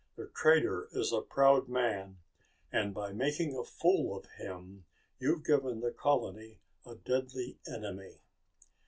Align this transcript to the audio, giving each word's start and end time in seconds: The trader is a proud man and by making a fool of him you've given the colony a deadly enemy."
The 0.15 0.29
trader 0.35 0.87
is 0.93 1.13
a 1.13 1.21
proud 1.21 1.67
man 1.69 2.17
and 2.71 2.91
by 2.91 3.13
making 3.13 3.55
a 3.55 3.63
fool 3.63 4.17
of 4.17 4.25
him 4.39 4.85
you've 5.19 5.45
given 5.45 5.81
the 5.81 5.91
colony 5.91 6.59
a 6.87 6.95
deadly 6.95 7.59
enemy." 7.71 8.23